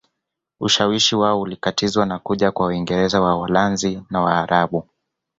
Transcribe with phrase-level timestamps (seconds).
[0.59, 4.85] Ushawishi wao ulikatizwa na kuja kwa Waingereza Waholanzi na Waarabu